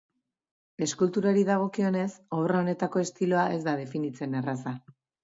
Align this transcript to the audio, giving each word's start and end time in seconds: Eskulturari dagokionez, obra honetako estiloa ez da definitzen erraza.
Eskulturari 0.85 1.43
dagokionez, 1.49 2.05
obra 2.37 2.63
honetako 2.63 3.03
estiloa 3.03 3.45
ez 3.59 3.61
da 3.69 3.77
definitzen 3.83 4.35
erraza. 4.41 4.75